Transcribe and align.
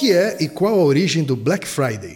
que 0.00 0.14
é 0.14 0.38
e 0.40 0.48
qual 0.48 0.80
a 0.80 0.82
origem 0.82 1.22
do 1.22 1.36
Black 1.36 1.68
Friday? 1.68 2.14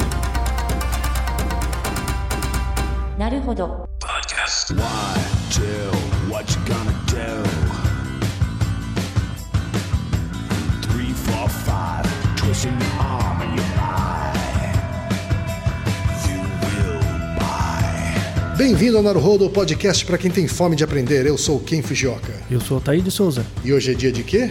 Bem-vindo 18.56 18.96
ao 18.96 19.02
Naruhodo, 19.02 19.50
podcast 19.50 20.06
para 20.06 20.16
quem 20.16 20.30
tem 20.30 20.48
fome 20.48 20.74
de 20.74 20.82
aprender. 20.82 21.26
Eu 21.26 21.36
sou 21.36 21.58
o 21.58 21.60
Ken 21.60 21.82
Fujioka. 21.82 22.32
Eu 22.50 22.62
sou 22.62 22.78
o 22.78 22.80
Thaí 22.80 23.02
de 23.02 23.10
Souza. 23.10 23.44
E 23.62 23.74
hoje 23.74 23.92
é 23.92 23.94
dia 23.94 24.10
de 24.10 24.22
quê? 24.22 24.50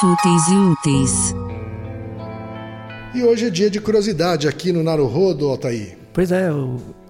Fúteis 0.00 0.48
e 0.48 0.54
úteis 0.56 1.34
E 3.14 3.22
hoje 3.22 3.46
é 3.46 3.50
dia 3.50 3.70
de 3.70 3.80
curiosidade 3.80 4.46
aqui 4.46 4.70
no 4.72 4.82
Naruhodo, 4.82 5.48
Altair. 5.48 5.96
Pois 6.12 6.30
é, 6.32 6.48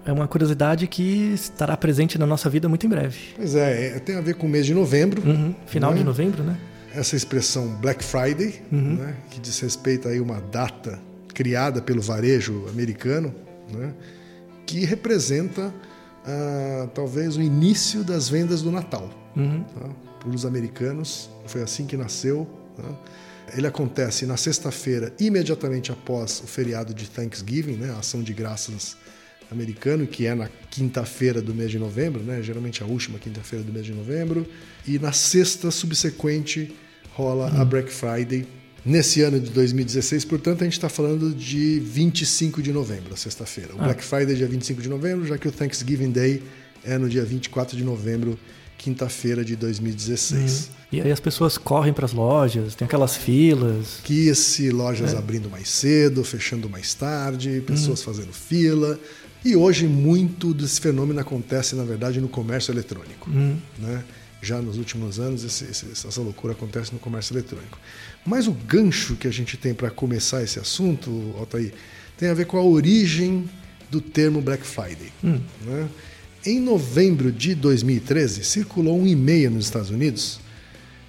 é 0.05 0.11
uma 0.11 0.27
curiosidade 0.27 0.87
que 0.87 1.33
estará 1.33 1.75
presente 1.75 2.17
na 2.17 2.25
nossa 2.25 2.49
vida 2.49 2.69
muito 2.69 2.85
em 2.85 2.89
breve. 2.89 3.17
Pois 3.35 3.55
é, 3.55 3.97
é, 3.97 3.99
tem 3.99 4.15
a 4.15 4.21
ver 4.21 4.35
com 4.35 4.47
o 4.47 4.49
mês 4.49 4.65
de 4.65 4.73
novembro. 4.73 5.21
Uhum, 5.27 5.53
Final 5.65 5.91
Né? 5.91 5.97
de 5.97 6.03
novembro, 6.03 6.43
né? 6.43 6.57
Essa 6.93 7.15
expressão 7.15 7.67
Black 7.81 8.03
Friday, 8.03 8.61
né, 8.71 9.15
que 9.31 9.39
diz 9.39 9.59
respeito 9.59 10.07
aí 10.07 10.19
a 10.19 10.23
uma 10.23 10.39
data 10.39 10.97
criada 11.33 11.81
pelo 11.81 12.01
varejo 12.01 12.65
americano, 12.69 13.35
né, 13.71 13.93
que 14.65 14.85
representa 14.85 15.73
ah, 16.25 16.87
talvez 16.93 17.35
o 17.37 17.41
início 17.41 18.03
das 18.03 18.29
vendas 18.29 18.61
do 18.61 18.71
Natal. 18.71 19.09
tá? 19.35 19.89
Para 20.19 20.29
os 20.29 20.45
americanos, 20.45 21.29
foi 21.45 21.61
assim 21.61 21.85
que 21.85 21.95
nasceu. 21.95 22.47
Tá? 22.77 23.57
Ele 23.57 23.65
acontece 23.65 24.25
na 24.25 24.35
sexta-feira, 24.35 25.13
imediatamente 25.19 25.91
após 25.91 26.41
o 26.43 26.47
feriado 26.47 26.93
de 26.93 27.09
Thanksgiving, 27.09 27.77
né, 27.77 27.91
a 27.91 27.99
ação 27.99 28.21
de 28.21 28.33
graças 28.33 28.97
americano, 29.51 30.05
que 30.05 30.25
é 30.25 30.35
na 30.35 30.49
quinta-feira 30.69 31.41
do 31.41 31.53
mês 31.53 31.71
de 31.71 31.79
novembro, 31.79 32.21
né? 32.21 32.41
geralmente 32.41 32.83
a 32.83 32.85
última 32.85 33.17
quinta-feira 33.17 33.63
do 33.63 33.71
mês 33.71 33.85
de 33.85 33.93
novembro, 33.93 34.45
e 34.85 34.99
na 34.99 35.11
sexta 35.11 35.71
subsequente 35.71 36.75
rola 37.13 37.49
a 37.59 37.65
Black 37.65 37.91
Friday. 37.91 38.45
Nesse 38.85 39.21
ano 39.21 39.39
de 39.39 39.49
2016, 39.51 40.23
portanto, 40.23 40.61
a 40.61 40.63
gente 40.63 40.73
está 40.73 40.87
falando 40.87 41.33
de 41.33 41.79
25 41.79 42.61
de 42.61 42.71
novembro, 42.71 43.13
a 43.13 43.17
sexta-feira. 43.17 43.73
O 43.73 43.77
Black 43.77 44.01
Friday 44.01 44.33
é 44.33 44.37
dia 44.37 44.47
25 44.47 44.81
de 44.81 44.87
novembro, 44.87 45.25
já 45.25 45.37
que 45.37 45.47
o 45.47 45.51
Thanksgiving 45.51 46.11
Day 46.11 46.41
é 46.85 46.97
no 46.97 47.09
dia 47.09 47.25
24 47.25 47.75
de 47.75 47.83
novembro, 47.83 48.39
quinta-feira 48.77 49.43
de 49.43 49.55
2016. 49.55 50.69
E 50.91 51.01
aí 51.01 51.11
as 51.11 51.19
pessoas 51.19 51.57
correm 51.57 51.91
para 51.91 52.05
as 52.05 52.13
lojas, 52.13 52.73
tem 52.75 52.85
aquelas 52.85 53.15
filas. 53.17 53.99
que 54.03 54.27
esse 54.29 54.69
lojas 54.69 55.13
abrindo 55.19 55.49
mais 55.49 55.67
cedo, 55.69 56.23
fechando 56.23 56.69
mais 56.69 56.93
tarde, 56.93 57.61
pessoas 57.65 58.01
fazendo 58.01 58.31
fila. 58.31 58.97
E 59.43 59.55
hoje 59.55 59.87
muito 59.87 60.53
desse 60.53 60.79
fenômeno 60.79 61.19
acontece, 61.19 61.75
na 61.75 61.83
verdade, 61.83 62.19
no 62.21 62.27
comércio 62.29 62.71
eletrônico. 62.71 63.29
Né? 63.77 64.03
Já 64.41 64.61
nos 64.61 64.77
últimos 64.77 65.19
anos, 65.19 65.43
esse- 65.43 65.65
esse- 65.65 66.07
essa 66.07 66.21
loucura 66.21 66.53
acontece 66.53 66.93
no 66.93 66.99
comércio 66.99 67.33
eletrônico. 67.33 67.77
Mas 68.25 68.47
o 68.47 68.51
gancho 68.51 69.15
que 69.15 69.27
a 69.27 69.31
gente 69.31 69.57
tem 69.57 69.73
para 69.73 69.89
começar 69.89 70.43
esse 70.43 70.59
assunto, 70.59 71.33
Altair, 71.37 71.73
tem 72.17 72.29
a 72.29 72.33
ver 72.33 72.45
com 72.45 72.57
a 72.57 72.61
origem 72.63 73.49
do 73.91 73.99
termo 73.99 74.41
Black 74.41 74.65
Friday. 74.65 75.11
né? 75.65 75.87
Em 76.45 76.59
novembro 76.59 77.31
de 77.31 77.55
2013, 77.55 78.43
circulou 78.43 78.99
um 78.99 79.07
e-mail 79.07 79.51
nos 79.51 79.65
Estados 79.65 79.89
Unidos 79.89 80.39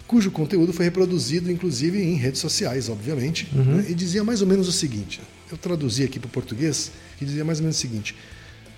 cujo 0.09 0.31
conteúdo 0.31 0.73
foi 0.73 0.87
reproduzido, 0.87 1.53
inclusive, 1.53 2.03
em 2.03 2.15
redes 2.15 2.41
sociais, 2.41 2.89
obviamente, 2.89 3.47
né? 3.53 3.85
e 3.91 3.95
dizia 3.95 4.25
mais 4.25 4.41
ou 4.41 4.49
menos 4.49 4.67
o 4.67 4.73
seguinte: 4.73 5.21
eu 5.53 5.59
traduzi 5.59 6.03
aqui 6.03 6.19
para 6.19 6.29
o 6.29 6.31
português, 6.31 6.91
que 7.19 7.27
dizia 7.27 7.45
mais 7.45 7.59
ou 7.59 7.65
menos 7.65 7.77
o 7.77 7.81
seguinte: 7.81 8.17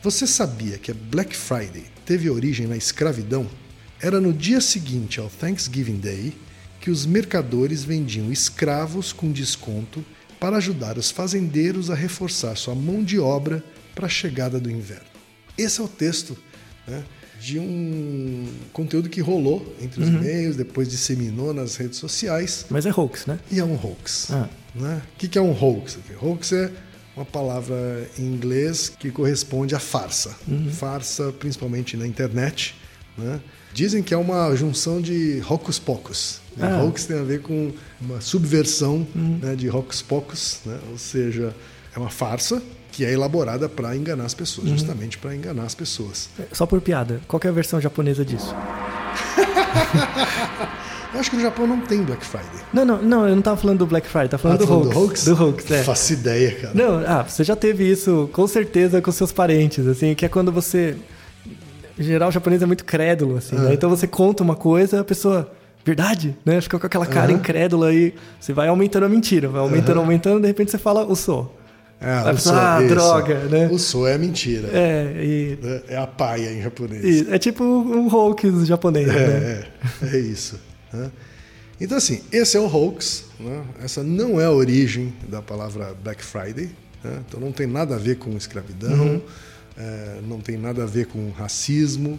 Você 0.02 0.26
sabia 0.26 0.76
que 0.76 0.90
a 0.90 0.94
Black 0.94 1.34
Friday 1.34 1.84
teve 2.04 2.28
origem 2.28 2.66
na 2.66 2.76
escravidão? 2.76 3.48
Era 4.02 4.20
no 4.20 4.32
dia 4.32 4.60
seguinte 4.60 5.20
ao 5.20 5.28
Thanksgiving 5.28 5.98
Day 5.98 6.32
que 6.80 6.90
os 6.90 7.06
mercadores 7.06 7.84
vendiam 7.84 8.32
escravos 8.32 9.12
com 9.12 9.30
desconto 9.30 10.04
para 10.40 10.56
ajudar 10.56 10.96
os 10.96 11.10
fazendeiros 11.10 11.90
a 11.90 11.94
reforçar 11.94 12.56
sua 12.56 12.74
mão 12.74 13.04
de 13.04 13.18
obra 13.18 13.62
para 13.94 14.06
a 14.06 14.08
chegada 14.08 14.58
do 14.58 14.70
inverno. 14.70 15.09
Esse 15.60 15.80
é 15.80 15.84
o 15.84 15.88
texto 15.88 16.36
né, 16.86 17.02
de 17.40 17.58
um 17.58 18.46
conteúdo 18.72 19.08
que 19.08 19.20
rolou 19.20 19.74
entre 19.80 20.02
os 20.02 20.08
meios, 20.08 20.56
depois 20.56 20.88
disseminou 20.88 21.52
nas 21.52 21.76
redes 21.76 21.98
sociais, 21.98 22.66
Mas 22.70 22.86
é 22.86 22.90
hoax, 22.90 23.26
né? 23.26 23.38
e 23.50 23.58
é 23.58 23.64
um 23.64 23.74
hoax. 23.74 24.30
Ah. 24.30 24.48
Né? 24.74 25.02
O 25.14 25.16
que 25.28 25.38
é 25.38 25.42
um 25.42 25.52
hoax? 25.52 25.98
Hoax 26.20 26.52
é 26.52 26.70
uma 27.16 27.24
palavra 27.24 28.08
em 28.18 28.22
inglês 28.22 28.88
que 28.88 29.10
corresponde 29.10 29.74
a 29.74 29.78
farsa. 29.78 30.34
Farsa, 30.72 31.32
principalmente 31.32 31.96
na 31.96 32.06
internet. 32.06 32.74
Né? 33.18 33.40
Dizem 33.74 34.02
que 34.02 34.14
é 34.14 34.16
uma 34.16 34.54
junção 34.54 35.00
de 35.00 35.42
hocus 35.48 35.78
pocus. 35.78 36.40
né? 36.56 36.68
Ah. 36.68 36.82
Hoax 36.82 37.06
tem 37.06 37.18
a 37.18 37.22
ver 37.22 37.42
com 37.42 37.72
uma 38.00 38.20
subversão 38.20 39.06
né, 39.14 39.54
de 39.56 39.68
hocus 39.68 40.00
pocus, 40.02 40.60
né? 40.64 40.78
ou 40.90 40.96
seja, 40.98 41.54
é 41.94 41.98
uma 41.98 42.10
farsa 42.10 42.62
que 42.92 43.04
é 43.04 43.12
elaborada 43.12 43.68
para 43.68 43.94
enganar 43.96 44.24
as 44.24 44.34
pessoas, 44.34 44.68
justamente 44.68 45.16
para 45.18 45.34
enganar 45.34 45.64
as 45.64 45.74
pessoas. 45.74 46.28
Só 46.52 46.66
por 46.66 46.80
piada. 46.80 47.20
Qual 47.28 47.40
é 47.44 47.48
a 47.48 47.52
versão 47.52 47.80
japonesa 47.80 48.24
disso? 48.24 48.54
Eu 51.12 51.18
acho 51.18 51.28
que 51.30 51.36
no 51.36 51.42
Japão 51.42 51.66
não 51.66 51.80
tem 51.80 52.02
Black 52.04 52.24
Friday. 52.24 52.48
Não, 52.72 52.84
não, 52.84 53.02
não, 53.02 53.28
eu 53.28 53.34
não 53.34 53.42
tava 53.42 53.56
falando 53.56 53.78
do 53.80 53.86
Black 53.86 54.06
Friday, 54.06 54.28
tava 54.28 54.40
falando, 54.44 54.58
Ah, 54.58 54.64
do, 54.64 54.66
falando 54.68 54.96
hoax, 54.96 55.24
do 55.24 55.34
hoax. 55.44 55.68
é. 55.70 55.82
Faço 55.82 56.12
ideia, 56.12 56.54
cara. 56.54 56.72
Não, 56.72 56.98
ah, 57.04 57.24
você 57.24 57.42
já 57.42 57.56
teve 57.56 57.82
isso 57.90 58.30
com 58.32 58.46
certeza 58.46 59.02
com 59.02 59.10
seus 59.10 59.32
parentes, 59.32 59.84
assim, 59.88 60.14
que 60.14 60.24
é 60.24 60.28
quando 60.28 60.52
você. 60.52 60.96
Em 61.98 62.02
geral, 62.04 62.28
o 62.28 62.32
japonês 62.32 62.62
é 62.62 62.66
muito 62.66 62.84
crédulo, 62.84 63.38
assim, 63.38 63.56
Ah. 63.56 63.62
né? 63.62 63.74
Então 63.74 63.90
você 63.90 64.06
conta 64.06 64.44
uma 64.44 64.54
coisa, 64.54 65.00
a 65.00 65.04
pessoa. 65.04 65.50
Verdade? 65.84 66.36
Né? 66.44 66.60
Fica 66.60 66.78
com 66.78 66.86
aquela 66.86 67.06
cara 67.06 67.30
Aham. 67.32 67.38
incrédula 67.40 67.92
e 67.92 68.14
você 68.38 68.52
vai 68.52 68.68
aumentando 68.68 69.06
a 69.06 69.08
mentira, 69.08 69.48
vai 69.48 69.62
aumentando, 69.62 69.98
aumentando, 69.98 70.40
de 70.42 70.46
repente 70.46 70.70
você 70.70 70.78
fala 70.78 71.04
o 71.06 71.16
sou. 71.16 71.58
Ah, 72.00 72.34
fala, 72.34 72.76
ah, 72.78 72.82
isso. 72.82 72.94
droga, 72.94 73.34
né? 73.44 73.68
O 73.70 73.78
so 73.78 74.06
é 74.06 74.16
mentira. 74.16 74.68
É, 74.72 75.22
e, 75.22 75.58
É 75.88 75.96
a 75.98 76.06
paia 76.06 76.50
em 76.50 76.62
japonês. 76.62 77.04
e 77.04 77.30
é 77.30 77.38
tipo 77.38 77.62
um 77.62 78.08
hoax 78.12 78.66
japonês, 78.66 79.06
né? 79.06 79.14
É, 79.14 79.66
é, 80.04 80.16
é 80.16 80.18
isso. 80.18 80.58
né? 80.92 81.10
Então, 81.78 81.98
assim, 81.98 82.20
esse 82.32 82.56
é 82.56 82.60
o 82.60 82.66
hoax. 82.66 83.24
né? 83.38 83.62
Essa 83.82 84.02
não 84.02 84.40
é 84.40 84.46
a 84.46 84.50
origem 84.50 85.12
da 85.28 85.42
palavra 85.42 85.94
Black 86.02 86.24
Friday. 86.24 86.70
né? 87.04 87.20
Então, 87.28 87.38
não 87.38 87.52
tem 87.52 87.66
nada 87.66 87.94
a 87.96 87.98
ver 87.98 88.16
com 88.16 88.30
escravidão, 88.36 89.20
é, 89.76 90.20
não 90.26 90.40
tem 90.40 90.56
nada 90.56 90.82
a 90.84 90.86
ver 90.86 91.06
com 91.06 91.30
racismo. 91.30 92.18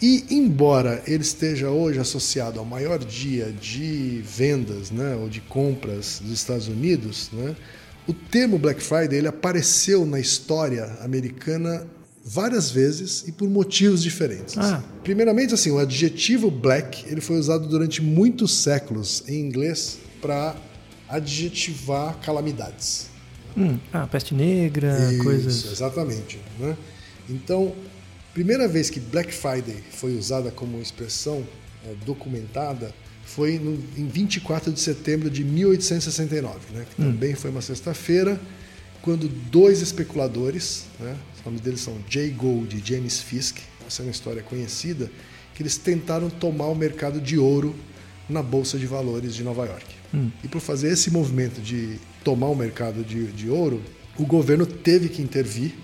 E, 0.00 0.24
embora 0.30 1.02
ele 1.06 1.22
esteja 1.22 1.70
hoje 1.70 1.98
associado 1.98 2.58
ao 2.60 2.64
maior 2.64 2.98
dia 3.00 3.52
de 3.60 4.22
vendas 4.24 4.90
né, 4.92 5.16
ou 5.20 5.28
de 5.28 5.40
compras 5.40 6.20
dos 6.22 6.32
Estados 6.32 6.68
Unidos, 6.68 7.30
né, 7.32 7.56
o 8.08 8.14
termo 8.14 8.58
Black 8.58 8.82
Friday 8.82 9.18
ele 9.18 9.28
apareceu 9.28 10.06
na 10.06 10.18
história 10.18 10.96
americana 11.02 11.86
várias 12.24 12.70
vezes 12.70 13.26
e 13.28 13.32
por 13.32 13.48
motivos 13.48 14.02
diferentes. 14.02 14.56
Ah. 14.56 14.82
Primeiramente, 15.04 15.52
assim, 15.54 15.70
o 15.70 15.78
adjetivo 15.78 16.50
black 16.50 17.04
ele 17.06 17.20
foi 17.20 17.38
usado 17.38 17.68
durante 17.68 18.02
muitos 18.02 18.54
séculos 18.54 19.22
em 19.28 19.38
inglês 19.40 19.98
para 20.20 20.56
adjetivar 21.08 22.18
calamidades. 22.18 23.08
Hum, 23.56 23.78
ah, 23.92 24.06
peste 24.06 24.34
negra, 24.34 25.10
Isso, 25.12 25.22
coisas. 25.22 25.72
exatamente. 25.72 26.38
Né? 26.58 26.76
Então, 27.28 27.74
primeira 28.32 28.68
vez 28.68 28.88
que 28.88 29.00
Black 29.00 29.32
Friday 29.32 29.82
foi 29.90 30.16
usada 30.16 30.50
como 30.50 30.80
expressão 30.80 31.46
eh, 31.84 31.94
documentada 32.06 32.94
foi 33.28 33.58
no, 33.58 33.74
em 33.96 34.08
24 34.08 34.72
de 34.72 34.80
setembro 34.80 35.28
de 35.28 35.44
1869, 35.44 36.58
né? 36.72 36.86
que 36.88 36.96
também 36.96 37.34
foi 37.34 37.50
uma 37.50 37.60
sexta-feira, 37.60 38.40
quando 39.02 39.28
dois 39.28 39.82
especuladores, 39.82 40.86
né? 40.98 41.14
os 41.36 41.44
nomes 41.44 41.60
deles 41.60 41.80
são 41.80 41.94
Jay 42.08 42.30
Gould 42.30 42.74
e 42.76 42.82
James 42.84 43.20
Fisk, 43.20 43.58
essa 43.86 44.02
é 44.02 44.06
uma 44.06 44.10
história 44.10 44.42
conhecida, 44.42 45.10
que 45.54 45.62
eles 45.62 45.76
tentaram 45.76 46.30
tomar 46.30 46.66
o 46.66 46.74
mercado 46.74 47.20
de 47.20 47.38
ouro 47.38 47.74
na 48.28 48.42
Bolsa 48.42 48.78
de 48.78 48.86
Valores 48.86 49.34
de 49.34 49.44
Nova 49.44 49.66
York. 49.66 49.94
E 50.42 50.48
por 50.48 50.60
fazer 50.60 50.90
esse 50.90 51.10
movimento 51.10 51.60
de 51.60 51.98
tomar 52.24 52.48
o 52.48 52.54
mercado 52.54 53.04
de, 53.04 53.26
de 53.26 53.50
ouro, 53.50 53.82
o 54.18 54.24
governo 54.24 54.64
teve 54.64 55.08
que 55.08 55.20
intervir 55.20 55.74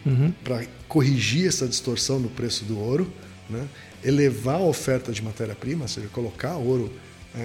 para 0.42 0.64
corrigir 0.88 1.46
essa 1.46 1.68
distorção 1.68 2.18
no 2.18 2.30
preço 2.30 2.64
do 2.64 2.78
ouro, 2.78 3.12
né? 3.50 3.66
elevar 4.02 4.56
a 4.56 4.64
oferta 4.64 5.12
de 5.12 5.22
matéria-prima, 5.22 5.82
ou 5.82 5.88
seja, 5.88 6.08
colocar 6.08 6.56
ouro 6.56 6.90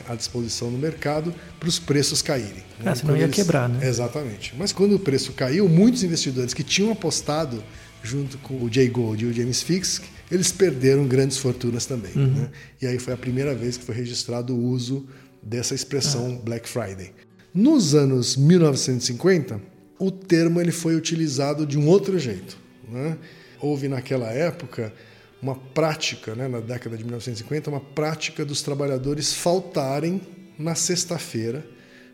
à 0.07 0.15
disposição 0.15 0.69
no 0.69 0.77
mercado 0.77 1.33
para 1.59 1.67
os 1.69 1.79
preços 1.79 2.21
caírem. 2.21 2.63
Ah, 2.85 2.91
E 2.91 2.95
senão 2.95 3.13
quando 3.13 3.21
ia 3.21 3.27
quebrar, 3.29 3.67
né? 3.69 3.87
Exatamente. 3.87 4.53
Mas 4.57 4.71
quando 4.71 4.95
o 4.95 4.99
preço 4.99 5.33
caiu, 5.33 5.67
muitos 5.67 6.03
investidores 6.03 6.53
que 6.53 6.63
tinham 6.63 6.91
apostado 6.91 7.63
junto 8.03 8.37
com 8.39 8.63
o 8.63 8.71
Jay 8.71 8.87
Gould 8.87 9.25
e 9.25 9.27
o 9.27 9.33
James 9.33 9.61
Fisk, 9.61 10.03
eles 10.31 10.51
perderam 10.51 11.07
grandes 11.07 11.37
fortunas 11.37 11.85
também. 11.85 12.11
Uhum. 12.15 12.27
né? 12.27 12.49
E 12.81 12.87
aí 12.87 12.99
foi 12.99 13.13
a 13.13 13.17
primeira 13.17 13.53
vez 13.55 13.77
que 13.77 13.83
foi 13.83 13.95
registrado 13.95 14.55
o 14.55 14.63
uso 14.63 15.05
dessa 15.41 15.73
expressão 15.73 16.37
Ah. 16.39 16.45
Black 16.45 16.69
Friday. 16.69 17.11
Nos 17.53 17.95
anos 17.95 18.37
1950, 18.37 19.59
o 19.97 20.11
termo 20.11 20.61
ele 20.61 20.71
foi 20.71 20.95
utilizado 20.95 21.65
de 21.65 21.77
um 21.77 21.87
outro 21.87 22.17
jeito. 22.19 22.57
Né? 22.87 23.17
Houve 23.59 23.87
naquela 23.87 24.29
época 24.31 24.93
uma 25.41 25.55
prática, 25.55 26.35
né, 26.35 26.47
na 26.47 26.59
década 26.59 26.97
de 26.97 27.03
1950, 27.03 27.69
uma 27.69 27.79
prática 27.79 28.43
dos 28.43 28.61
trabalhadores 28.61 29.33
faltarem 29.33 30.21
na 30.57 30.75
sexta-feira, 30.75 31.65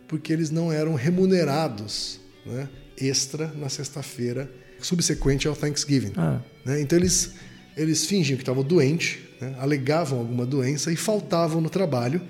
porque 0.08 0.32
eles 0.32 0.52
não 0.52 0.72
eram 0.72 0.94
remunerados 0.94 2.20
né, 2.46 2.70
extra 2.98 3.52
na 3.56 3.70
sexta-feira 3.70 4.50
subsequente 4.80 5.48
ao 5.48 5.56
Thanksgiving. 5.56 6.14
Ah. 6.16 6.40
né? 6.64 6.80
Então 6.80 6.98
eles, 6.98 7.34
eles 7.76 8.06
fingiam 8.06 8.38
que 8.38 8.44
estavam 8.44 8.64
doentes, 8.64 9.18
né, 9.42 9.56
alegavam 9.60 10.20
alguma 10.20 10.46
doença 10.46 10.92
e 10.92 10.96
faltavam 10.96 11.60
no 11.60 11.70
trabalho. 11.70 12.22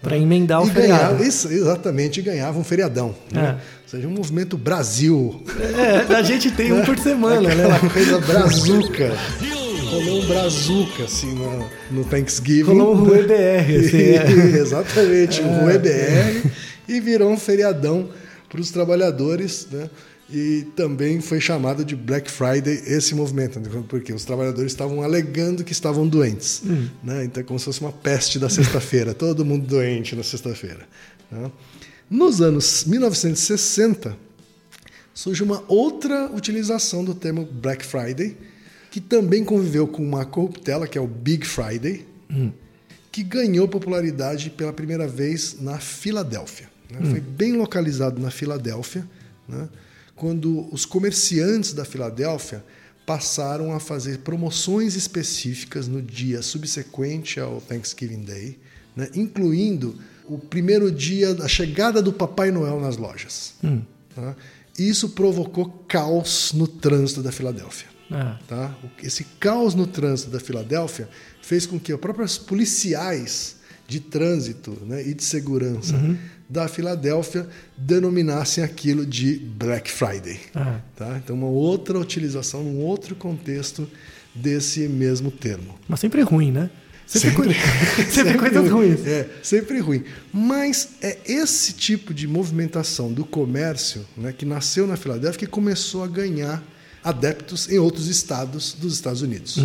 Pra 0.00 0.16
emendar 0.16 0.62
o 0.62 0.68
e 0.68 0.70
feriado. 0.70 1.24
isso, 1.24 1.48
exatamente, 1.48 2.20
e 2.20 2.22
ganhavam 2.22 2.60
um 2.60 2.64
feriadão. 2.64 3.14
Né? 3.32 3.42
É. 3.42 3.52
Ou 3.52 3.88
seja, 3.88 4.06
um 4.06 4.12
movimento 4.12 4.56
Brasil, 4.56 5.42
É, 5.58 6.14
a 6.14 6.22
gente 6.22 6.50
tem 6.50 6.72
um 6.72 6.84
por 6.84 6.96
semana, 7.00 7.52
né? 7.54 7.64
aquela 7.64 7.90
coisa 7.90 8.20
brazuca. 8.20 9.12
Rolou 9.94 10.22
um 10.22 10.26
brazuca, 10.26 11.04
assim, 11.04 11.32
no, 11.34 11.70
no 11.92 12.04
Thanksgiving. 12.04 12.64
Rolou 12.64 12.96
um 12.96 13.04
Rue 13.04 13.22
BR, 13.22 13.78
assim. 13.78 13.96
é. 13.96 14.58
Exatamente, 14.58 15.40
um 15.40 15.64
Rue 15.64 15.78
BR. 15.78 16.50
E 16.88 16.98
virou 17.00 17.30
um 17.30 17.38
feriadão 17.38 18.08
para 18.48 18.60
os 18.60 18.72
trabalhadores, 18.72 19.68
né? 19.70 19.88
E 20.28 20.66
também 20.74 21.20
foi 21.20 21.40
chamado 21.40 21.84
de 21.84 21.94
Black 21.94 22.28
Friday 22.28 22.82
esse 22.86 23.14
movimento, 23.14 23.60
né? 23.60 23.68
porque 23.88 24.12
os 24.12 24.24
trabalhadores 24.24 24.72
estavam 24.72 25.00
alegando 25.02 25.62
que 25.62 25.72
estavam 25.72 26.08
doentes. 26.08 26.62
Né? 27.02 27.24
Então 27.24 27.40
é 27.42 27.44
como 27.44 27.58
se 27.58 27.66
fosse 27.66 27.80
uma 27.80 27.92
peste 27.92 28.38
da 28.38 28.48
sexta-feira, 28.48 29.12
todo 29.14 29.44
mundo 29.44 29.66
doente 29.66 30.16
na 30.16 30.22
sexta-feira. 30.24 30.88
né? 31.30 31.52
Nos 32.10 32.40
anos 32.40 32.84
1960, 32.86 34.16
surge 35.12 35.42
uma 35.42 35.62
outra 35.68 36.28
utilização 36.34 37.04
do 37.04 37.14
termo 37.14 37.46
Black 37.52 37.84
Friday, 37.84 38.34
que 38.94 39.00
também 39.00 39.44
conviveu 39.44 39.88
com 39.88 40.04
uma 40.04 40.24
corruptela, 40.24 40.86
que 40.86 40.96
é 40.96 41.00
o 41.00 41.06
Big 41.08 41.44
Friday, 41.44 42.06
que 43.10 43.24
ganhou 43.24 43.66
popularidade 43.66 44.50
pela 44.50 44.72
primeira 44.72 45.08
vez 45.08 45.56
na 45.60 45.80
Filadélfia. 45.80 46.70
né? 46.88 47.10
Foi 47.10 47.18
bem 47.18 47.56
localizado 47.56 48.20
na 48.20 48.30
Filadélfia, 48.30 49.04
né? 49.48 49.68
quando 50.14 50.72
os 50.72 50.84
comerciantes 50.84 51.72
da 51.72 51.84
Filadélfia 51.84 52.64
passaram 53.04 53.72
a 53.72 53.80
fazer 53.80 54.18
promoções 54.18 54.94
específicas 54.94 55.88
no 55.88 56.00
dia 56.00 56.40
subsequente 56.40 57.40
ao 57.40 57.60
Thanksgiving 57.60 58.22
Day, 58.22 58.60
né? 58.94 59.08
incluindo 59.12 59.98
o 60.24 60.38
primeiro 60.38 60.92
dia 60.92 61.34
da 61.34 61.48
chegada 61.48 62.00
do 62.00 62.12
Papai 62.12 62.52
Noel 62.52 62.80
nas 62.80 62.96
lojas. 62.96 63.54
tá? 64.14 64.36
E 64.78 64.88
Isso 64.88 65.08
provocou 65.08 65.84
caos 65.88 66.52
no 66.52 66.68
trânsito 66.68 67.24
da 67.24 67.32
Filadélfia. 67.32 67.92
Ah. 68.10 68.36
Tá? 68.46 68.74
Esse 69.02 69.24
caos 69.40 69.74
no 69.74 69.86
trânsito 69.86 70.30
da 70.30 70.38
Filadélfia 70.40 71.08
fez 71.42 71.66
com 71.66 71.78
que 71.78 71.92
os 71.92 72.00
próprios 72.00 72.36
policiais 72.38 73.56
de 73.86 74.00
trânsito 74.00 74.78
né, 74.86 75.06
e 75.06 75.12
de 75.14 75.22
segurança 75.22 75.94
da 76.48 76.68
Filadélfia 76.68 77.46
denominassem 77.76 78.62
aquilo 78.64 79.04
de 79.04 79.36
Black 79.38 79.90
Friday. 79.90 80.40
Ah. 80.54 80.80
Tá? 80.96 81.20
Então, 81.22 81.36
uma 81.36 81.48
outra 81.48 81.98
utilização, 81.98 82.62
um 82.62 82.78
outro 82.78 83.14
contexto 83.14 83.88
desse 84.34 84.88
mesmo 84.88 85.30
termo. 85.30 85.78
Mas 85.88 86.00
sempre 86.00 86.22
ruim, 86.22 86.50
né? 86.50 86.70
Sempre, 87.06 87.32
coi- 87.32 87.54
sempre 88.10 88.38
coisas 88.38 88.70
ruim. 88.70 88.94
ruins. 88.94 89.06
É, 89.06 89.28
sempre 89.42 89.78
ruim. 89.80 90.02
Mas 90.32 90.90
é 91.02 91.18
esse 91.26 91.74
tipo 91.74 92.14
de 92.14 92.26
movimentação 92.26 93.12
do 93.12 93.24
comércio 93.24 94.04
né, 94.16 94.32
que 94.32 94.46
nasceu 94.46 94.86
na 94.86 94.96
Filadélfia 94.96 95.40
que 95.40 95.46
começou 95.46 96.02
a 96.02 96.06
ganhar 96.08 96.62
adeptos 97.04 97.68
em 97.68 97.78
outros 97.78 98.08
estados 98.08 98.72
dos 98.72 98.94
Estados 98.94 99.20
Unidos. 99.20 99.58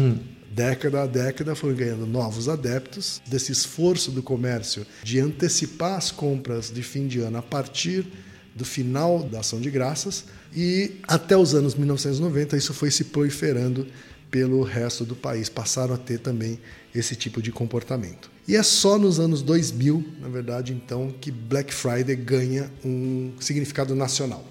Década 0.51 1.03
a 1.03 1.07
década 1.07 1.55
foram 1.55 1.73
ganhando 1.73 2.05
novos 2.05 2.49
adeptos 2.49 3.21
desse 3.25 3.51
esforço 3.51 4.11
do 4.11 4.21
comércio 4.21 4.85
de 5.03 5.19
antecipar 5.19 5.97
as 5.97 6.11
compras 6.11 6.69
de 6.69 6.83
fim 6.83 7.07
de 7.07 7.19
ano 7.19 7.37
a 7.37 7.41
partir 7.41 8.05
do 8.53 8.65
final 8.65 9.23
da 9.23 9.39
ação 9.39 9.61
de 9.61 9.69
graças 9.69 10.25
e 10.53 10.97
até 11.07 11.37
os 11.37 11.55
anos 11.55 11.75
1990 11.75 12.57
isso 12.57 12.73
foi 12.73 12.91
se 12.91 13.05
proliferando 13.05 13.87
pelo 14.29 14.61
resto 14.63 15.05
do 15.05 15.15
país. 15.15 15.49
Passaram 15.49 15.95
a 15.95 15.97
ter 15.97 16.19
também 16.19 16.59
esse 16.93 17.15
tipo 17.15 17.41
de 17.41 17.51
comportamento. 17.51 18.29
E 18.47 18.55
é 18.55 18.63
só 18.63 18.97
nos 18.97 19.19
anos 19.19 19.41
2000, 19.43 20.03
na 20.19 20.27
verdade, 20.27 20.73
então, 20.73 21.13
que 21.21 21.29
Black 21.29 21.71
Friday 21.73 22.15
ganha 22.15 22.71
um 22.83 23.33
significado 23.39 23.93
nacional. 23.93 24.43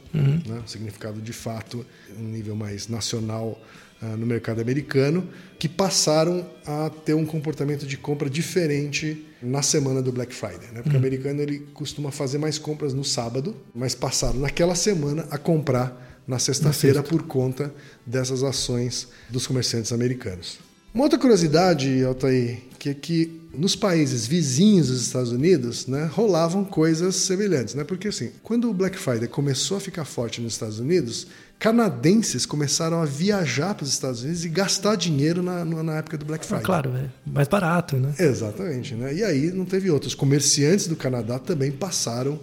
Né? 0.47 0.61
Um 0.65 0.67
significado 0.69 1.21
de 1.21 1.33
fato, 1.33 1.85
um 2.17 2.23
nível 2.23 2.55
mais 2.55 2.87
nacional 2.87 3.61
ah, 4.01 4.17
no 4.17 4.25
mercado 4.25 4.61
americano, 4.61 5.29
que 5.59 5.69
passaram 5.69 6.49
a 6.65 6.89
ter 6.89 7.15
um 7.15 7.27
comportamento 7.27 7.85
de 7.85 7.97
compra 7.97 8.31
diferente 8.31 9.27
na 9.43 9.63
semana 9.63 10.01
do 10.01 10.13
Black 10.13 10.33
Friday. 10.33 10.69
Né? 10.73 10.83
Porque 10.83 10.97
o 10.97 11.01
americano 11.01 11.43
ele 11.43 11.67
costuma 11.75 12.13
fazer 12.13 12.39
mais 12.39 12.59
compras 12.59 12.95
no 12.95 13.05
sábado, 13.05 13.57
mas 13.75 13.97
passaram 13.97 14.39
naquela 14.39 14.77
semana 14.77 15.27
a 15.29 15.37
comprar 15.37 16.07
na 16.29 16.39
sexta-feira 16.39 17.03
por 17.03 17.23
conta 17.23 17.75
dessas 18.07 18.43
ações 18.45 19.09
dos 19.31 19.47
comerciantes 19.47 19.91
americanos. 19.93 20.59
Uma 20.95 21.05
outra 21.05 21.19
curiosidade, 21.19 22.05
Altair, 22.05 22.59
que 22.79 22.91
é 22.91 22.95
que 22.95 23.41
nos 23.55 23.75
países 23.75 24.27
vizinhos 24.27 24.89
dos 24.89 25.01
Estados 25.03 25.33
Unidos, 25.33 25.87
né, 25.87 26.05
rolavam 26.13 26.65
coisas 26.65 27.17
semelhantes, 27.17 27.75
né? 27.75 27.83
Porque 27.83 28.09
assim, 28.09 28.31
quando 28.43 28.69
o 28.71 28.75
Black 28.75 28.97
Friday 28.99 29.27
começou 29.27 29.79
a 29.79 29.81
ficar 29.81 30.05
forte 30.05 30.41
nos 30.41 30.53
Estados 30.53 30.79
Unidos, 30.79 31.27
canadenses 31.59 32.47
começaram 32.47 33.01
a 33.03 33.05
viajar 33.05 33.75
para 33.75 33.85
os 33.85 33.91
Estados 33.91 34.23
Unidos 34.23 34.45
e 34.45 34.49
gastar 34.49 34.97
dinheiro 34.97 35.43
na, 35.43 35.65
na 35.65 35.97
época 35.97 36.17
do 36.17 36.25
Black 36.25 36.45
Ah, 36.45 36.49
Friday. 36.49 36.65
claro, 36.65 36.91
é 36.97 37.09
mais 37.27 37.49
barato, 37.49 37.97
né? 37.97 38.15
Exatamente, 38.19 38.95
né? 38.95 39.15
E 39.15 39.25
aí 39.25 39.51
não 39.51 39.65
teve 39.65 39.91
outros. 39.91 40.15
Comerciantes 40.15 40.87
do 40.87 40.95
Canadá 40.97 41.39
também 41.39 41.71
passaram 41.73 42.39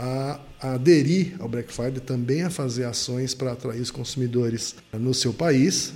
a, 0.00 0.40
aderir 0.74 1.36
ao 1.38 1.48
Black 1.48 1.72
Friday, 1.72 2.00
também 2.00 2.42
a 2.42 2.50
fazer 2.50 2.84
ações 2.84 3.34
para 3.34 3.52
atrair 3.52 3.80
os 3.80 3.90
consumidores 3.90 4.74
no 4.92 5.12
seu 5.12 5.32
país. 5.32 5.94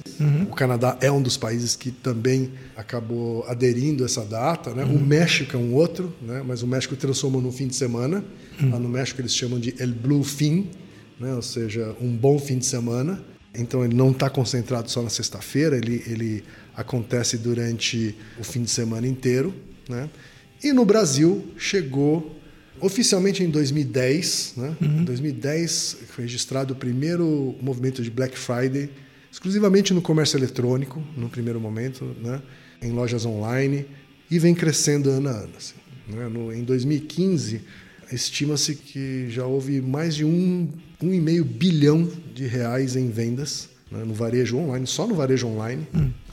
O 0.50 0.54
Canadá 0.54 0.96
é 1.00 1.10
um 1.10 1.20
dos 1.20 1.36
países 1.36 1.74
que 1.74 1.90
também 1.90 2.52
acabou 2.76 3.44
aderindo 3.46 4.02
a 4.02 4.06
essa 4.06 4.24
data, 4.24 4.74
né? 4.74 4.84
O 4.84 4.98
México 4.98 5.56
é 5.56 5.58
um 5.58 5.74
outro, 5.74 6.14
né? 6.22 6.42
Mas 6.46 6.62
o 6.62 6.66
México 6.66 6.94
transformou 6.96 7.42
num 7.42 7.52
fim 7.52 7.66
de 7.66 7.74
semana. 7.74 8.24
Lá 8.60 8.78
no 8.78 8.88
México 8.88 9.20
eles 9.20 9.34
chamam 9.34 9.58
de 9.58 9.74
El 9.78 9.92
Blue 9.92 10.22
Fin, 10.22 10.70
né? 11.18 11.34
Ou 11.34 11.42
seja, 11.42 11.94
um 12.00 12.14
bom 12.14 12.38
fim 12.38 12.58
de 12.58 12.66
semana. 12.66 13.22
Então 13.56 13.84
ele 13.84 13.94
não 13.94 14.10
está 14.10 14.28
concentrado 14.28 14.90
só 14.90 15.02
na 15.02 15.10
sexta-feira, 15.10 15.76
ele, 15.76 16.02
ele 16.06 16.44
acontece 16.76 17.38
durante 17.38 18.14
o 18.38 18.44
fim 18.44 18.62
de 18.62 18.70
semana 18.70 19.06
inteiro. 19.06 19.54
Né? 19.88 20.10
E 20.62 20.72
no 20.72 20.84
Brasil 20.84 21.44
chegou 21.56 22.34
oficialmente 22.84 23.42
em 23.42 23.48
2010. 23.50 24.54
Né? 24.56 24.76
Em 24.80 25.04
2010 25.04 25.96
foi 26.08 26.24
registrado 26.24 26.74
o 26.74 26.76
primeiro 26.76 27.54
movimento 27.60 28.02
de 28.02 28.10
Black 28.10 28.38
Friday, 28.38 28.90
exclusivamente 29.32 29.94
no 29.94 30.02
comércio 30.02 30.36
eletrônico, 30.36 31.02
no 31.16 31.28
primeiro 31.28 31.58
momento, 31.60 32.04
né? 32.22 32.42
em 32.82 32.92
lojas 32.92 33.24
online, 33.24 33.86
e 34.30 34.38
vem 34.38 34.54
crescendo 34.54 35.10
ano 35.10 35.28
a 35.28 35.32
ano. 35.32 35.52
assim, 35.56 35.74
né? 36.08 36.28
No- 36.28 36.52
em 36.52 36.62
2015, 36.62 37.62
estima-se 38.12 38.74
que 38.74 39.30
já 39.30 39.46
houve 39.46 39.80
mais 39.80 40.14
de 40.14 40.24
um, 40.24 40.68
um 41.02 41.12
e 41.14 41.20
meio 41.20 41.44
bilhão 41.44 42.08
de 42.34 42.46
reais 42.46 42.96
em 42.96 43.08
vendas 43.10 43.68
né, 43.90 44.04
no 44.04 44.12
varejo 44.12 44.56
online, 44.58 44.86
só 44.86 45.06
no 45.06 45.14
varejo 45.14 45.46
online. 45.46 45.86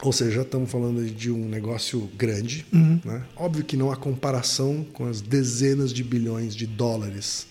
Ou 0.04 0.12
seja, 0.12 0.32
já 0.32 0.42
estamos 0.42 0.72
falando 0.72 1.06
de 1.06 1.30
um 1.32 1.48
negócio 1.48 2.10
grande. 2.18 2.66
Né? 2.72 3.24
Óbvio 3.36 3.64
que 3.64 3.78
não 3.78 3.92
há 3.92 3.96
comparação 3.96 4.84
com 4.94 5.06
as 5.06 5.22
dezenas 5.22 5.94
de 5.94 6.04
bilhões 6.04 6.56
de 6.56 6.66
dólares 6.66 7.48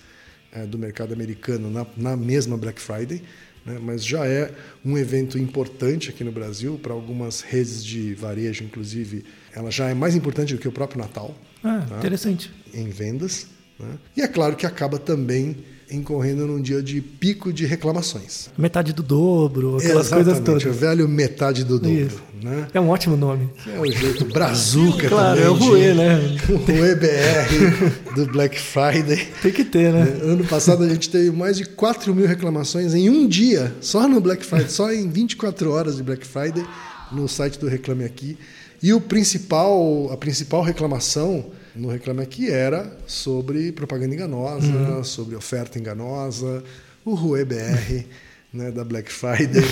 eh, 0.53 0.67
do 0.67 0.77
mercado 0.77 1.13
americano 1.15 1.71
na, 1.71 1.87
na 1.97 2.17
mesma 2.17 2.57
Black 2.57 2.81
Friday. 2.81 3.23
né, 3.65 3.79
Mas 3.81 4.05
já 4.05 4.27
é 4.27 4.53
um 4.85 4.99
evento 4.99 5.39
importante 5.39 6.11
aqui 6.11 6.25
no 6.25 6.33
Brasil, 6.33 6.77
para 6.83 6.93
algumas 6.93 7.41
redes 7.41 7.85
de 7.85 8.15
varejo, 8.15 8.65
inclusive, 8.65 9.25
ela 9.55 9.71
já 9.71 9.89
é 9.89 9.95
mais 9.95 10.17
importante 10.17 10.53
do 10.55 10.61
que 10.61 10.67
o 10.69 10.73
próprio 10.73 10.99
Natal 11.01 11.37
Ah, 11.63 11.87
Tá. 11.89 11.99
interessante. 11.99 12.51
em 12.75 12.89
vendas. 12.89 13.47
Né? 13.81 13.95
E 14.17 14.23
é 14.23 14.29
claro 14.29 14.55
que 14.57 14.67
acaba 14.67 14.99
também 14.99 15.57
incorrendo 15.93 16.47
num 16.47 16.61
dia 16.63 16.81
de 16.81 17.01
pico 17.01 17.53
de 17.53 17.67
reclamações. 17.67 18.49
Metade 18.57 18.93
do 18.93 19.03
dobro, 19.03 19.77
aquelas 19.77 20.07
Exatamente, 20.07 20.25
coisas 20.25 20.39
o 20.39 20.63
todas. 20.63 20.77
velho 20.81 21.09
metade 21.09 21.65
do 21.65 21.81
dobro. 21.81 21.91
Isso. 22.07 22.23
Né? 22.41 22.69
É 22.73 22.81
um 22.81 22.89
ótimo 22.89 23.17
nome. 23.17 23.51
É 23.67 23.79
o 23.79 23.91
jeito 23.91 24.25
brazuca 24.25 25.09
Claro, 25.09 25.41
também. 25.41 25.45
é 25.45 25.51
o 25.51 25.55
Rue, 25.55 25.95
né? 25.95 26.37
O 26.49 26.85
EBR 26.85 28.15
do 28.15 28.27
Black 28.27 28.59
Friday. 28.59 29.27
Tem 29.43 29.51
que 29.53 29.65
ter, 29.65 29.93
né? 29.93 30.03
Ano 30.23 30.45
passado 30.45 30.85
a 30.85 30.89
gente 30.89 31.11
teve 31.11 31.31
mais 31.33 31.57
de 31.57 31.65
4 31.65 32.15
mil 32.15 32.27
reclamações 32.27 32.95
em 32.95 33.11
um 33.11 33.27
dia, 33.27 33.75
só 33.81 34.07
no 34.09 34.21
Black 34.21 34.47
Friday, 34.47 34.71
só 34.71 34.93
em 34.93 35.11
24 35.11 35.71
horas 35.73 35.97
de 35.97 36.03
Black 36.05 36.25
Friday, 36.27 36.65
no 37.13 37.29
site 37.29 37.59
do 37.59 37.67
Reclame 37.69 38.05
Aqui. 38.05 38.39
E 38.83 38.93
o 38.95 39.01
principal, 39.01 40.11
a 40.11 40.17
principal 40.17 40.63
reclamação 40.63 41.51
no 41.75 41.89
Reclame 41.89 42.23
Aqui 42.23 42.51
era 42.51 42.97
sobre 43.07 43.73
propaganda 43.73 44.15
enganosa, 44.15 45.05
sobre 45.05 45.37
oferta 45.37 45.79
enganosa, 45.79 46.65
o 47.05 47.15
Rue 47.15 47.45
BR, 47.45 48.05
né, 48.53 48.71
da 48.71 48.83
Black 48.83 49.13
Friday, 49.13 49.63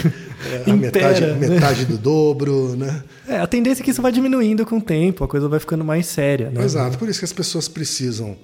é, 0.66 0.70
a 0.70 0.76
metade, 0.76 1.20
né? 1.22 1.48
metade 1.48 1.84
do 1.86 1.96
dobro, 1.96 2.76
né? 2.76 3.02
É, 3.26 3.38
a 3.38 3.46
tendência 3.46 3.82
é 3.82 3.84
que 3.84 3.90
isso 3.90 4.02
vai 4.02 4.12
diminuindo 4.12 4.64
com 4.66 4.76
o 4.76 4.82
tempo, 4.82 5.24
a 5.24 5.28
coisa 5.28 5.48
vai 5.48 5.58
ficando 5.58 5.84
mais 5.84 6.06
séria, 6.06 6.50
né? 6.50 6.62
Exato, 6.62 6.98
por 6.98 7.08
isso 7.08 7.18
que 7.18 7.24
as 7.24 7.32
pessoas 7.32 7.66
precisam 7.66 8.36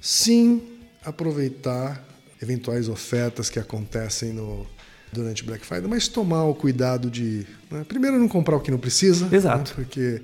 sim 0.00 0.62
aproveitar 1.04 2.04
eventuais 2.42 2.88
ofertas 2.88 3.48
que 3.48 3.58
acontecem 3.58 4.32
no, 4.32 4.66
durante 5.12 5.44
Black 5.44 5.64
Friday, 5.64 5.88
mas 5.88 6.08
tomar 6.08 6.44
o 6.44 6.54
cuidado 6.54 7.10
de, 7.10 7.46
né, 7.70 7.84
primeiro, 7.86 8.18
não 8.18 8.28
comprar 8.28 8.56
o 8.56 8.60
que 8.60 8.70
não 8.70 8.78
precisa, 8.78 9.28
Exato. 9.34 9.70
né, 9.70 9.74
porque 9.74 10.20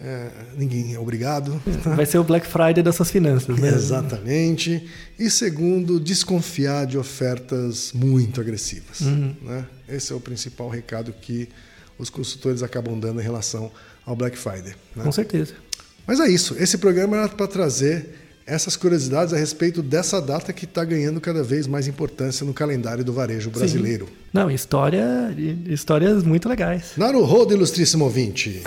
é, 0.00 0.30
ninguém 0.56 0.94
é 0.94 0.98
obrigado. 0.98 1.60
tá? 1.82 1.94
Vai 1.94 2.06
ser 2.06 2.18
o 2.18 2.24
Black 2.24 2.46
Friday 2.46 2.82
das 2.82 2.94
suas 2.94 3.10
finanças, 3.10 3.58
né? 3.58 3.68
Exatamente. 3.68 4.86
E 5.18 5.28
segundo, 5.28 5.98
desconfiar 5.98 6.86
de 6.86 6.96
ofertas 6.96 7.92
muito 7.92 8.40
agressivas. 8.40 9.00
Uhum. 9.00 9.34
Né? 9.42 9.66
Esse 9.88 10.12
é 10.12 10.16
o 10.16 10.20
principal 10.20 10.68
recado 10.68 11.12
que 11.12 11.48
os 11.98 12.10
consultores 12.10 12.62
acabam 12.62 12.98
dando 12.98 13.20
em 13.20 13.24
relação 13.24 13.72
ao 14.06 14.14
Black 14.14 14.38
Friday. 14.38 14.74
né? 14.94 15.02
Com 15.02 15.10
certeza. 15.12 15.54
Mas 16.06 16.20
é 16.20 16.28
isso. 16.28 16.56
Esse 16.58 16.78
programa 16.78 17.16
era 17.16 17.28
para 17.28 17.46
trazer 17.46 18.14
essas 18.48 18.76
curiosidades 18.76 19.34
a 19.34 19.36
respeito 19.36 19.82
dessa 19.82 20.22
data 20.22 20.52
que 20.54 20.64
está 20.64 20.82
ganhando 20.82 21.20
cada 21.20 21.42
vez 21.42 21.66
mais 21.66 21.86
importância 21.86 22.46
no 22.46 22.54
calendário 22.54 23.04
do 23.04 23.12
varejo 23.12 23.50
brasileiro. 23.50 24.08
Não, 24.32 24.50
história, 24.50 25.34
histórias 25.66 26.24
muito 26.24 26.48
legais. 26.48 26.92
Naruhodo, 26.96 27.52
ilustríssimo 27.52 28.04
ouvinte. 28.04 28.62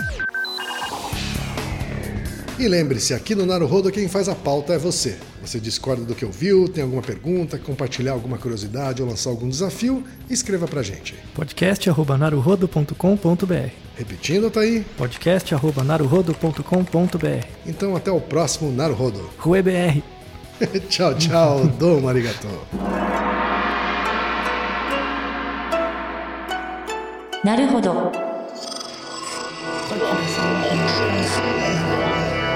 E 2.58 2.68
lembre-se, 2.68 3.12
aqui 3.12 3.34
no 3.34 3.44
Naruhodo 3.44 3.90
quem 3.90 4.08
faz 4.08 4.28
a 4.28 4.36
pauta 4.36 4.72
é 4.72 4.78
você. 4.78 5.16
Você 5.42 5.58
discorda 5.58 6.04
do 6.04 6.14
que 6.14 6.24
ouviu, 6.24 6.68
tem 6.68 6.84
alguma 6.84 7.02
pergunta, 7.02 7.58
compartilhar 7.58 8.12
alguma 8.12 8.38
curiosidade 8.38 9.02
ou 9.02 9.08
lançar 9.08 9.30
algum 9.30 9.48
desafio, 9.48 10.04
escreva 10.30 10.68
pra 10.68 10.82
gente. 10.82 11.16
podcast@naruhodo.com.br. 11.34 13.70
Repetindo, 13.96 14.48
tá 14.50 14.60
aí? 14.60 14.86
podcast@naruhodo.com.br. 14.96 17.46
Então 17.66 17.96
até 17.96 18.12
o 18.12 18.20
próximo 18.20 18.70
Naruhodo. 18.70 19.28
RueBR. 19.38 20.00
tchau, 20.88 21.12
tchau. 21.16 21.66
do 21.76 22.00
marigato. 22.00 22.46
Naruhodo. 27.44 28.12